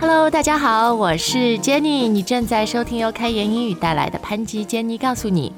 [0.00, 5.52] Hello，大家好，我是 Jenny，你正在收听由开言英语带来的潘吉 Jenny 告诉你。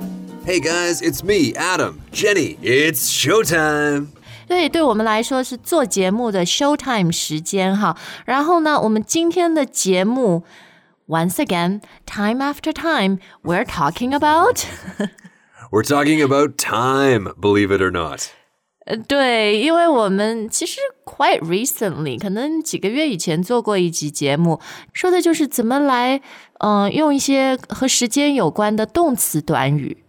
[0.46, 1.94] Hey guys, it's me, Adam.
[2.12, 4.08] Jenny, it's showtime.
[4.46, 7.96] 对，对我们来说是做节目的 showtime 时间哈。
[8.26, 10.44] 然后呢，我们今天的节目，
[11.08, 14.58] once again, time after time, we're talking about 。
[15.70, 18.28] We're talking about time, believe it or not.
[18.88, 24.60] 呃，对，因为我们其实 quite recently，可能几个月以前做过一集节目，
[24.92, 26.20] 说的就是怎么来，
[26.58, 30.04] 嗯、用一些和时间有关的动词短语。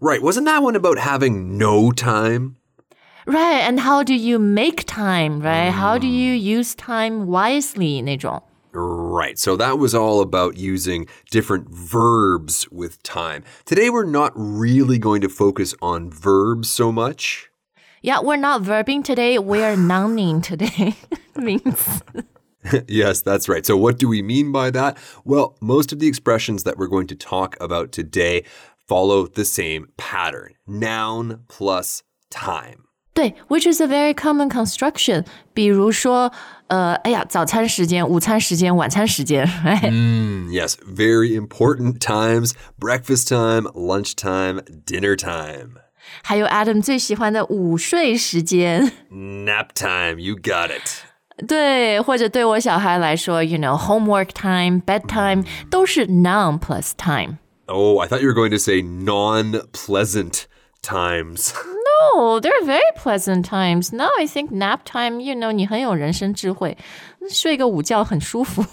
[0.00, 2.56] Right, wasn't that one about having no time?
[3.24, 5.40] Right, and how do you make time?
[5.40, 8.02] Right, how do you use time wisely?
[8.02, 8.42] 那种。
[8.72, 13.42] Right, so that was all about using different verbs with time.
[13.64, 17.50] Today we're not really going to focus on verbs so much.
[18.02, 19.38] Yeah, we're not verbing today.
[19.38, 20.94] We're nouning today.
[21.36, 22.02] Means
[22.86, 23.64] yes, that's right.
[23.64, 24.98] So, what do we mean by that?
[25.24, 28.44] Well, most of the expressions that we're going to talk about today
[28.86, 32.84] follow the same pattern noun plus time.
[33.14, 35.24] 对，which is a very common construction。
[35.52, 36.32] 比如说，
[36.68, 39.90] 呃，哎呀，早餐时间、午餐时间、晚餐时间， right？
[39.90, 45.78] Mm, yes, very important times breakfast time, lunchtime, dinner time.
[46.22, 48.92] 还有 Adam 最喜欢的午睡时间。
[49.10, 51.02] Nap time, you got it.
[51.46, 57.38] 对，或者对我小孩来说，you know homework time、bedtime 都是 noun plus time。
[57.66, 60.46] Oh, I thought you were going to say non pleasant
[60.82, 61.52] times.
[62.14, 63.92] Oh, they're very pleasant times.
[63.92, 66.78] Now I think nap time, you know, 你很有人生智慧，
[67.28, 68.64] 睡个午觉很舒服。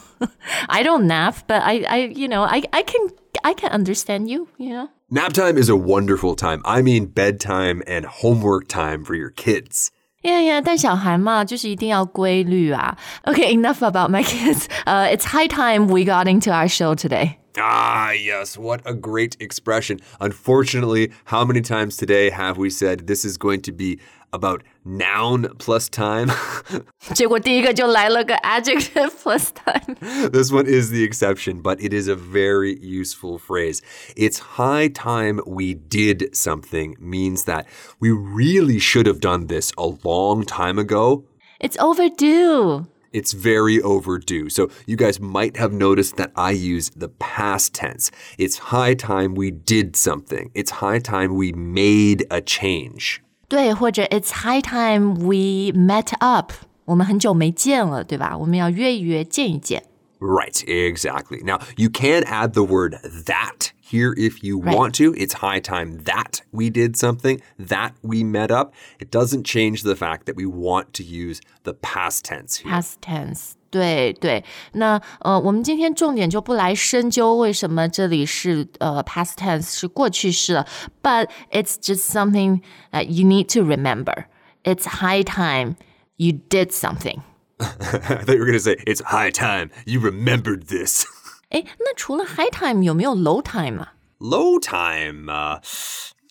[0.67, 3.09] I don't nap, but I, I, you know, I, I can,
[3.41, 4.47] I can understand you.
[4.57, 4.89] You know.
[5.09, 6.61] Nap time is a wonderful time.
[6.65, 9.91] I mean, bedtime and homework time for your kids.
[10.23, 12.97] Yeah, yeah，但小孩嘛，就是一定要规律啊。
[13.25, 14.65] Okay, enough about my kids.
[14.85, 17.37] Uh, it's high time we got into our show today.
[17.57, 19.99] Ah, yes, what a great expression.
[20.19, 23.97] Unfortunately, how many times today have we said this is going to be
[24.33, 26.29] about noun plus time?
[27.13, 29.95] 结果第一个就来了个 adjective plus time.
[30.31, 33.81] this one is the exception, but it is a very useful phrase.
[34.17, 37.65] It's high time we did something means that
[38.01, 41.23] we really should have done this a long time ago.
[41.61, 42.87] It's overdue.
[43.11, 44.49] It's very overdue.
[44.49, 48.11] So you guys might have noticed that I use the past tense.
[48.37, 50.51] It's high time we did something.
[50.53, 53.21] It's high time we made a change.
[53.47, 56.51] 对，或者 It's high time we met up.
[56.83, 58.37] 我们很久没见了，对吧？
[58.37, 59.83] 我们要约一约，见一见。
[60.21, 61.41] Right, exactly.
[61.43, 64.73] Now, you can add the word that here if you Right.
[64.73, 65.13] want to.
[65.13, 68.73] It's high time that we did something, that we met up.
[68.97, 72.71] It doesn't change the fact that we want to use the past tense here.
[72.71, 74.43] Past tense，对对。
[74.71, 80.65] 那呃，我们今天重点就不来深究为什么这里是呃 past tense 是过去式了，
[81.03, 84.25] but it's just something that you need to remember.
[84.63, 85.75] It's high time
[86.15, 87.19] you did something.
[87.59, 91.05] I thought you were going to say, it's high time you remembered this.
[91.51, 93.93] 诶，那除了 high time 有没有 low time 啊？
[94.19, 95.59] low time, uh,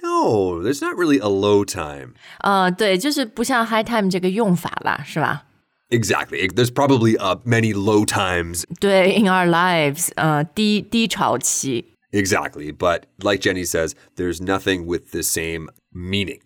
[0.03, 2.15] no, there's not really a low time.
[2.41, 5.44] 呃，对，就是不像 high time 这个用法啦，是吧？
[5.91, 6.48] Exactly.
[6.48, 8.65] There's probably uh, many low times.
[8.81, 11.94] 对，in our lives，呃，低低潮期。
[12.10, 12.72] Exactly.
[12.72, 16.41] But like Jenny says, there's nothing with the same meaning.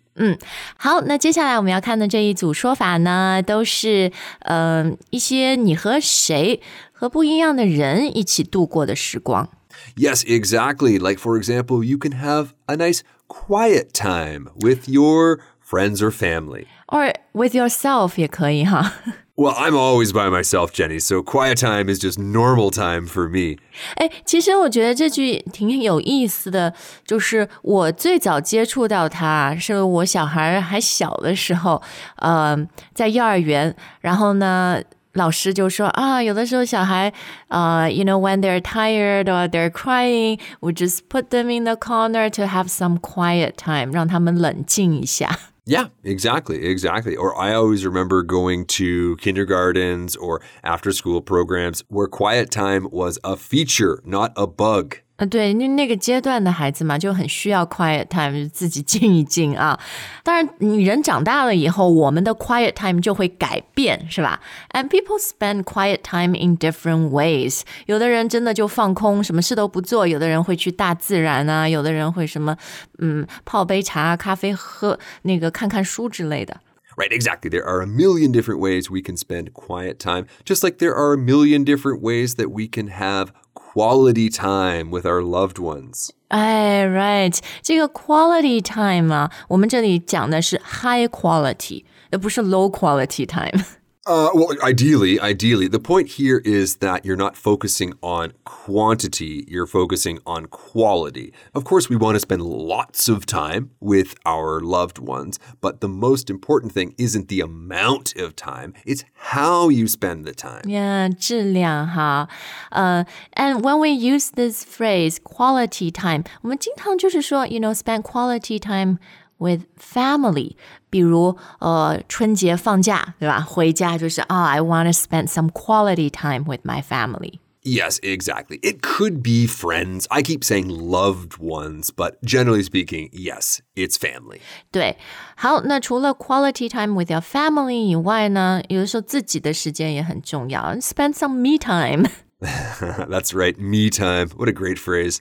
[0.76, 6.60] 好，那接下来我们要看的这一组说法呢，都是嗯、呃一些你和谁
[6.92, 9.48] 和不一样的人一起度过的时光。
[9.96, 10.98] Yes, exactly.
[10.98, 16.66] Like, for example, you can have a nice quiet time with your friends or family.
[16.86, 18.92] or with yourself 也可以哈。
[19.35, 23.57] Well, I'm always by myself, Jenny, so quiet time is just normal time for me.
[23.95, 26.73] 哎，其实我觉得这句挺有意思的，
[27.05, 31.81] 就是我最早接触到它是我小孩还小的时候，
[32.17, 32.57] 呃，
[32.93, 34.81] 在幼儿园，然后呢。
[35.13, 37.11] 老师就说啊，有的时候小孩，
[37.47, 41.75] 呃、y o u know when they're tired or they're crying, we just put them in the
[41.75, 45.39] corner to have some quiet time，让他们冷静一下。
[45.66, 47.16] Yeah, exactly, exactly.
[47.16, 53.18] Or I always remember going to kindergartens or after school programs where quiet time was
[53.24, 54.98] a feature, not a bug.
[55.16, 59.78] 啊，对，那那个阶段的孩子嘛，就很需要 quiet time，自己静一静啊。
[60.24, 64.40] 当然，你人长大了以后，我们的 quiet time 就会改变，是吧
[64.72, 67.60] ？And people spend quiet time in different ways。
[67.86, 72.56] 有的人真的就放空，什么事都不做；有的人会去大自然啊；有的人会什么，
[72.98, 76.56] 嗯，泡杯茶、咖啡喝，那个看看书之类的。
[76.97, 77.49] Right, exactly.
[77.49, 81.13] There are a million different ways we can spend quiet time, just like there are
[81.13, 86.09] a million different ways that we can have quality time with our loved ones.
[86.27, 93.63] 哎，right，这个 quality time 啊，我们这里讲的是 high quality，而不是 low quality time。
[94.07, 99.67] Uh, well, ideally, ideally, the point here is that you're not focusing on quantity, you're
[99.67, 101.31] focusing on quality.
[101.53, 105.89] Of course, we want to spend lots of time with our loved ones, but the
[105.89, 110.63] most important thing isn't the amount of time, it's how you spend the time.
[110.65, 112.29] Yeah, 质量哈，
[112.71, 118.97] 呃、uh,，and when we use this phrase quality time，我们经常就是说，you know, spend quality time
[119.37, 120.55] with family，
[120.89, 123.39] 比如呃春节放假，对吧？
[123.39, 127.39] 回家就是啊、oh,，I want to spend some quality time with my family。
[127.61, 128.57] Yes, exactly.
[128.61, 130.05] It could be friends.
[130.09, 134.39] I keep saying loved ones, but generally speaking, yes, it's family.
[134.71, 134.97] 对，
[135.35, 142.09] 好，那除了 quality time with your family 以外呢，有的时候自己的时间也很重要，spend some me time。
[142.43, 144.29] That's right, me time.
[144.37, 145.17] What a great phrase.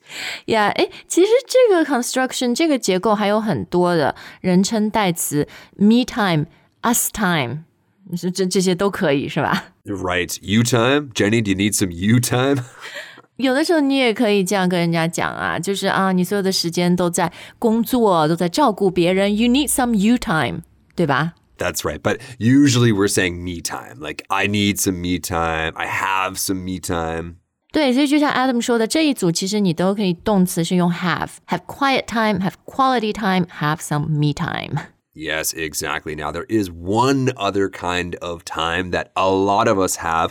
[0.47, 7.65] Yeah，哎，其实这个 construction 这个结构还有很多的人称代词，me time、us time，
[8.17, 9.73] 这这这些都可以是吧？
[9.85, 11.11] Right, you time.
[11.13, 12.63] Jenny, do you need some you time?
[13.37, 20.63] 有的时候你也可以这样跟人家讲啊，就是啊，你所有的时间都在工作，都在照顾别人，you need some you time，
[20.95, 21.35] 对吧？
[21.63, 22.03] That's right.
[22.03, 23.99] But usually we're saying me time.
[23.99, 25.73] Like, I need some me time.
[25.77, 27.37] I have some me time.
[27.73, 34.87] 对，所以就像 Adam 说的，这一组其实你都可以动词是用 have，have quiet time，have quality time，have some me time。
[35.15, 36.15] Yes, exactly.
[36.15, 40.31] Now, there is one other kind of time that a lot of us have,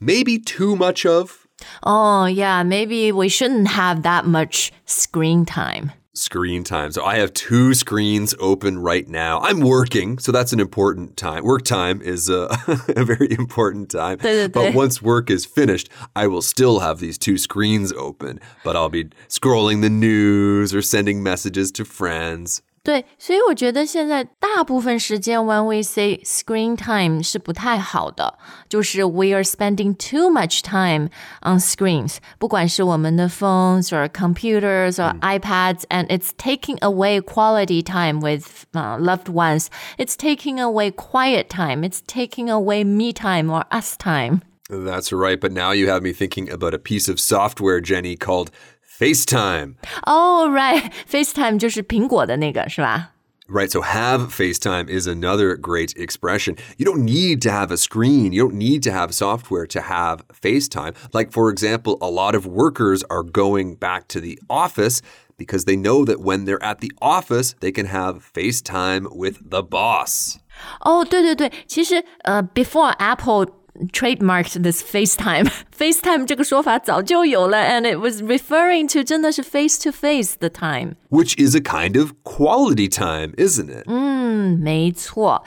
[0.00, 1.46] maybe too much of.
[1.82, 5.92] Oh yeah, maybe we shouldn't have that much screen time.
[6.18, 6.92] Screen time.
[6.92, 9.40] So I have two screens open right now.
[9.40, 11.42] I'm working, so that's an important time.
[11.44, 12.48] Work time is a,
[12.96, 14.18] a very important time.
[14.18, 14.70] 对对对。
[14.70, 18.88] But once work is finished, I will still have these two screens open, but I'll
[18.88, 22.62] be scrolling the news or sending messages to friends.
[22.82, 28.36] 对，所以我觉得现在大部分时间 when we say screen time 是不太好的，
[28.68, 31.08] 就是 we are spending too much time
[31.40, 38.98] on screens，不管是我们的 phones or computers or iPads, and it's taking away quality time with uh,
[38.98, 39.68] loved ones.
[39.96, 41.88] It's taking away quiet time.
[41.88, 44.42] It's taking away me time or us time.
[44.68, 45.40] That's right.
[45.40, 48.50] But now you have me thinking about a piece of software, Jenny, called
[48.98, 49.74] FaceTime.
[50.06, 53.10] Oh right, FaceTime 就是苹果的那个是吧？
[53.46, 56.56] Right, so have FaceTime is another great expression.
[56.78, 60.22] You don't need to have a screen, you don't need to have software to have
[60.32, 60.94] FaceTime.
[61.12, 65.02] Like, for example, a lot of workers are going back to the office
[65.36, 69.62] because they know that when they're at the office, they can have FaceTime with the
[69.62, 70.38] boss.
[70.80, 73.46] 哦，对对对，其实呃，before Apple
[73.92, 80.94] trademarked this FaceTime，FaceTime 这个说法早就有了，and it was referring to 真的是 face to face 的 time。
[81.10, 83.84] Which is a kind of quality time, isn't it?
[83.86, 85.44] 嗯，没错。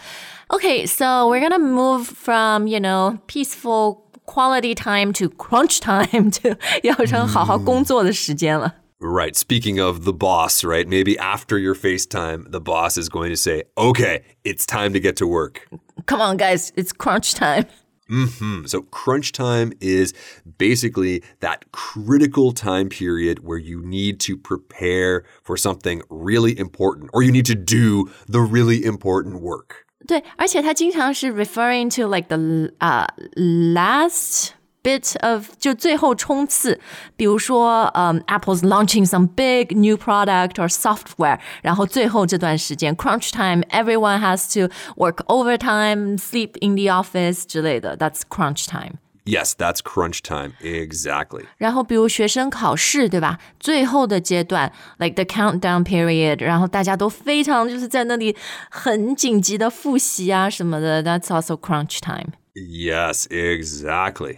[0.50, 6.58] Okay, so we're gonna move from you know peaceful quality time to crunch time to
[6.84, 8.76] 要成好好工作的时间了。
[9.00, 9.36] Right.
[9.36, 10.88] Speaking of the boss, right?
[10.88, 15.16] Maybe after your FaceTime, the boss is going to say, okay, it's time to get
[15.18, 15.68] to work.
[16.08, 17.66] Come on, guys, it's crunch time.
[18.12, 18.66] Hmm.
[18.66, 20.14] So, crunch time is
[20.58, 27.22] basically that critical time period where you need to prepare for something really important or
[27.22, 29.86] you need to do the really important work.
[30.08, 34.52] 对，而且它经常是 referring to like the 啊、last
[34.84, 36.80] bit of 就最后冲刺，
[37.16, 46.76] 比如说嗯、Apple's launching some big new product or software，然后最后这段时间 crunch time，everyone has to work overtime, sleep in
[46.76, 48.94] the office 之类的，that's crunch time。
[49.26, 50.54] Yes, that's crunch time.
[50.62, 51.44] Exactly.
[51.58, 53.40] 然后比如学生考试，对吧？
[53.60, 58.38] 最后的阶段，like the countdown period，然后大家都非常就是在那里
[58.72, 62.32] 很紧急的复习啊什么的，that's also crunch time。
[62.56, 64.38] Yes, exactly.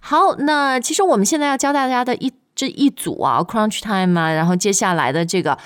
[0.00, 5.58] 好，那其实我们现在要教大家的一这一组啊，crunch time 啊，然后接下来的这个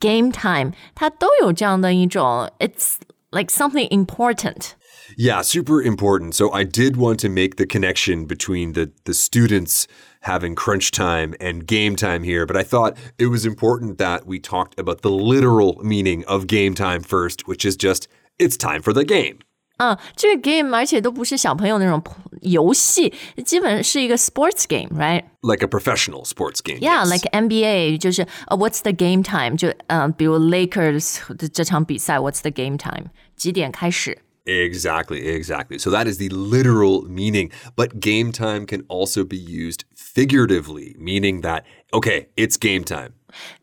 [0.00, 2.96] game time，它都有这样的一种，it's
[3.30, 4.72] like something important。
[5.16, 6.34] Yeah, super important.
[6.34, 9.86] So I did want to make the connection between the the students
[10.22, 14.38] having crunch time and game time here, but I thought it was important that we
[14.38, 18.06] talked about the literal meaning of game time first, which is just
[18.38, 19.38] it's time for the game.
[19.82, 22.02] 啊，这个 game 而且都不是小朋友那种
[22.42, 25.22] 游戏，基本是一个 sports game，right？
[25.42, 26.80] Like a professional sports game.
[26.80, 27.10] Yeah, yes.
[27.10, 29.56] like NBA 就是呃、What's the game time？
[29.56, 33.10] 就呃，比如 Lakers 的这场比赛，What's the game time？
[33.36, 34.18] 几点开始？
[34.44, 35.78] Exactly, exactly.
[35.78, 37.50] So that is the literal meaning.
[37.76, 43.10] But game time can also be used figuratively, meaning that, okay, it's game time.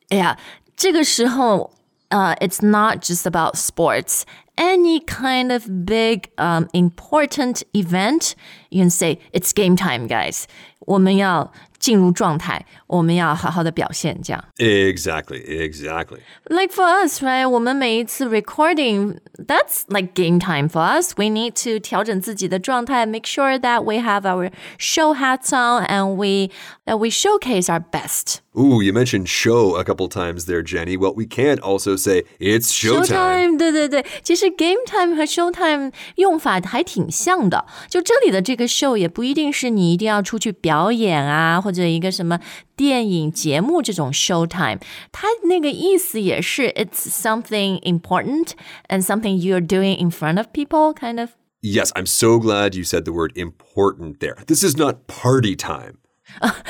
[0.10, 0.38] 哎呀，
[0.78, 1.74] 这个时候，
[2.10, 4.26] 呃、i t s not just about sports.
[4.56, 8.36] Any kind of big, um, important event,
[8.70, 10.46] you can say it's game time, guys.
[10.86, 14.44] 我们要进入状态， 我们要好好的表现，这样。
[14.58, 16.20] Exactly, exactly.
[16.46, 17.48] Like for us, right?
[17.48, 21.14] 我们每一次 recording, that's like game time for us.
[21.16, 26.52] We need to 调整自己的状态, make sure that we have our show hats on and we
[26.86, 28.40] that we showcase our best.
[28.58, 30.96] Ooh, you mentioned show a couple times there, Jenny.
[30.96, 33.08] Well, we can't also say it's showtime.
[33.08, 37.66] Showtime，对对对，其实 game time 和 showtime 用法还挺像的。
[37.90, 42.40] 就这里的这个 show 也不一定是你一定要出去表演啊，或者一个什么
[42.80, 44.80] 电影节目这种 showtime，
[45.12, 48.52] 它那个意思也是 it's something important
[48.90, 51.32] and something you're doing in front of people, kind of.
[51.62, 54.38] Yes, I'm so glad you said the word important there.
[54.46, 55.98] This is not party time.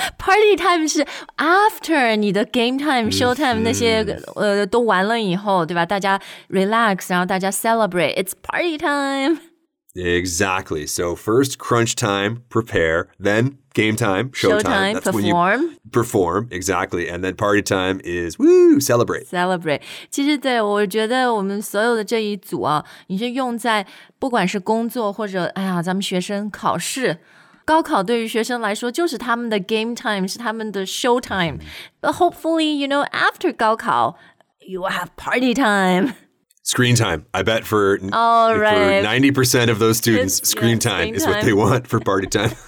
[0.17, 1.05] Party time 是
[1.37, 4.05] after 你的 game time、show time 那些
[4.35, 5.85] 呃都完了以后，对吧？
[5.85, 9.48] 大家 relax，然后大家 celebrate。It's party time。
[9.97, 10.85] Exactly.
[10.87, 14.61] So first crunch time, prepare, then game time, showtime.
[14.61, 15.77] Showtime, That's when you perform.
[15.89, 17.07] perform, exactly.
[17.09, 19.27] And then party time is woo, celebrate.
[19.27, 19.81] celebrate。
[20.11, 23.87] 其实对我觉得我们所有的这一组啊，你是用在
[24.19, 27.19] 不管是工作或者哎呀，咱们学生考试。
[27.63, 34.17] 高考对于学生来说就是他们的 game time，是他们的 show time。But hopefully, you know, after 高考，
[34.59, 36.15] you will have party time.
[36.62, 37.26] Screen time.
[37.34, 37.98] I bet for,
[38.56, 39.02] right.
[39.04, 42.26] 90% of those students, It's- screen yeah, time screen is what they want for party
[42.26, 42.52] time.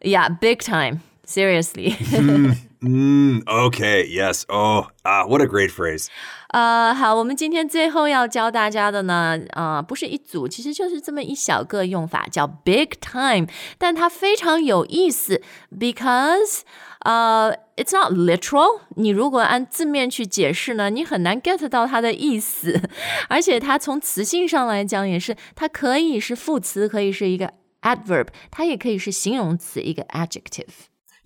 [0.00, 1.02] Yeah, big time.
[1.26, 1.90] Seriously.
[1.90, 2.52] Hmm.
[2.81, 4.43] Mm, okay, yes.
[4.49, 6.07] Oh, ah, what a great phrase.
[6.49, 15.41] 呃，好，我们今天最后要教大家的呢，呃，不是一组，其实就是这么一小个用法，叫 big time，但它非常有意思，
[15.71, 16.61] because
[16.99, 18.81] 呃、it's not literal。
[18.95, 22.81] 你如果按字面去解释呢，你很难 get 到它的意思，
[23.29, 30.67] 而且它从词性上来讲也是，它可以是副词，可以是一个 adverb，它也可以是形容词，一个 adjective。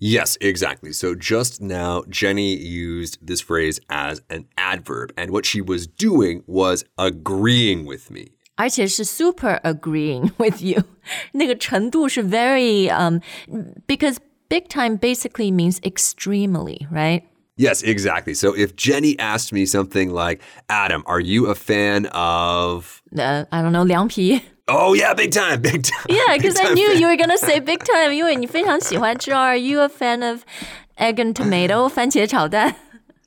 [0.00, 0.92] Yes, exactly.
[0.92, 6.44] So just now, Jenny used this phrase as an adverb, and what she was doing
[6.46, 8.32] was agreeing with me.
[8.56, 10.82] 而且是 super agreeing with you，
[11.32, 13.20] 那个程度是 very um
[13.86, 14.18] because
[14.48, 17.22] big time basically means extremely, right?
[17.56, 18.34] Yes, exactly.
[18.34, 23.02] So if Jenny asked me something like, Adam, are you a fan of.
[23.16, 24.42] Uh, I don't know 凉皮。
[24.66, 26.04] Oh, yeah, big time, big time.
[26.08, 29.32] Yeah, big because I time knew fan." you were gonna say big time，因为你非常喜欢吃。
[29.32, 30.40] Are you a fan of
[30.96, 32.74] egg and tomato 番 茄炒蛋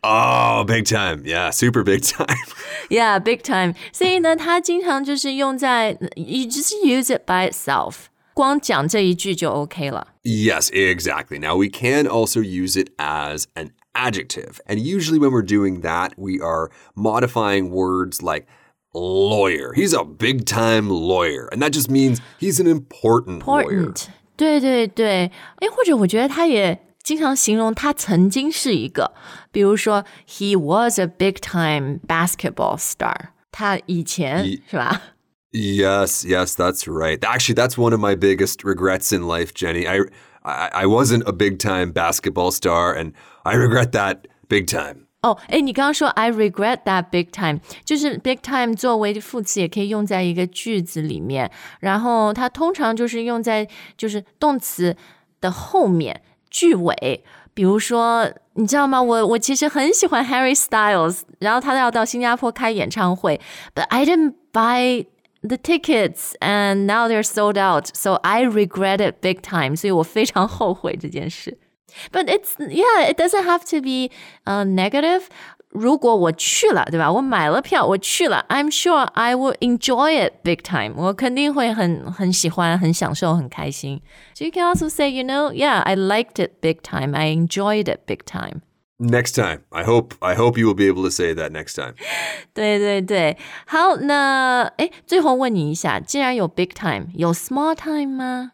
[0.03, 1.23] Oh, big time.
[1.23, 2.27] Yeah, super big time.
[2.89, 3.75] ？Yeah, big time。
[3.93, 10.07] 所以呢，它经常就是用在 you just use it by itself，光讲这一句就 OK 了。
[10.23, 11.37] yes, exactly.
[11.39, 14.59] Now, we can also use it as an adjective.
[14.67, 18.47] And usually, when we're doing that, we are modifying words like
[18.95, 19.73] lawyer.
[19.73, 21.47] He's a big time lawyer.
[21.51, 23.87] And that just means he's an important, lawyer.
[23.87, 24.09] important。
[24.35, 29.13] 对对对，诶，或者我觉得他也经常形容他曾经是一个，
[29.51, 35.01] 比如说 he was a big time basketball star，他以前 Ye- 是吧？
[35.53, 37.19] Yes, yes, that's right.
[37.19, 39.85] Actually, that's one of my biggest regrets in life, Jenny.
[39.85, 40.05] I,
[40.43, 43.11] I, I wasn't a big time basketball star, and
[43.43, 45.04] I regret that big time.
[45.21, 54.95] 哦，哎，你刚刚说 I regret that big time，就是 big time 作为副词也可以用在一个句子里面，然后它通常就是用在就是动词
[55.39, 57.23] 的后面句尾。
[57.53, 59.01] 比如说，你知道吗？
[59.01, 63.39] 我我其实很喜欢 Harry Styles，然后他要到新加坡开演唱会，
[63.75, 65.05] but I didn't buy
[65.41, 71.59] the tickets and now they're sold out, so I regret it big time，所以我非常后悔这件事。
[72.11, 74.09] But it's yeah, it doesn't have to be
[74.45, 75.23] uh negative.
[75.73, 77.09] 如果我去了，对吧？
[77.09, 80.93] 我买了票，我去了，I'm sure I will enjoy it big time.
[80.97, 84.01] 我肯定会很很喜欢，很享受，很开心。
[84.33, 87.15] So you can also say, you know, yeah, I liked it big time.
[87.15, 88.63] I enjoyed it big time.
[88.99, 91.95] Next time, I hope I hope you will be able to say that next time.
[92.53, 98.51] 对对对，好，那哎，最后问你一下，既然有 big time，有 small time 吗？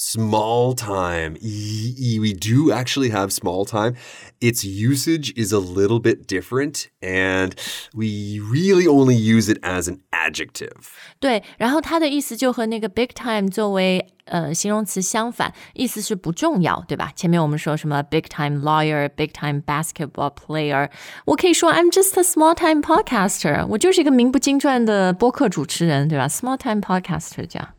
[0.00, 1.34] Small time.
[1.42, 3.96] We do actually have small time.
[4.40, 7.50] Its usage is a little bit different, and
[7.92, 10.86] we really only use it as an adjective.
[11.18, 17.10] 对，然后它的意思就和那个 big time 作为呃形容词相反，意思是不重要，对吧？
[17.16, 20.88] 前面我们说什么 big time lawyer、big time basketball player，
[21.24, 26.28] 我可以说 I'm just a small time podcaster，我就是一个名不经传的播客主持人，对吧？
[26.28, 27.70] small time podcaster 这样。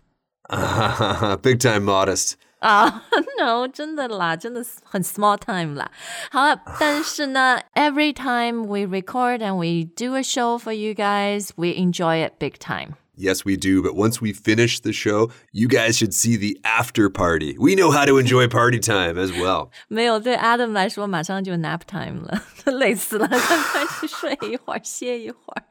[1.42, 2.34] Big time modest.
[2.60, 5.90] 啊、uh,，no，真的啦，真的很 small time 啦。
[6.30, 12.58] 好了，但是呢，every time we record and we do a show for you guys, we enjoy it big
[12.60, 12.96] time.
[13.16, 13.84] Yes, we do.
[13.84, 17.58] But once we finish the show, you guys should see the after party.
[17.60, 19.72] We know how to enjoy party time as well.
[19.90, 25.64] 没有，对 Adam 来说，马上就 nap time 了，累死了，赶快去睡一会儿，歇一会儿。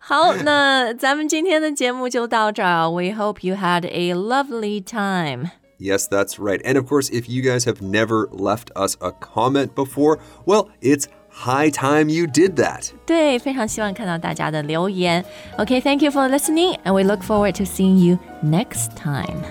[0.00, 2.88] 好，那咱们今天的节目就到这儿。
[2.90, 5.50] We hope you had a lovely time.
[5.78, 6.62] Yes, that's right.
[6.64, 11.08] And of course, if you guys have never left us a comment before, well, it's
[11.34, 12.90] high time you did that.
[13.06, 15.24] 对，非常希望看到大家的留言。
[15.58, 19.42] Okay, thank you for listening, and we look forward to seeing you next time.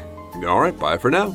[0.46, 1.34] All right, bye for now.